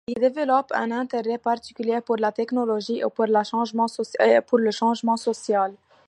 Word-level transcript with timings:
Elle 0.07 0.13
y 0.23 0.31
développe 0.31 0.71
un 0.73 0.89
intérêt 0.89 1.37
particulier 1.37 2.01
pour 2.01 2.17
la 2.17 2.31
technologie 2.31 3.01
et 3.01 3.09
pour 3.13 3.27
le 3.27 4.71
changement 4.79 5.13
social. 5.17 5.75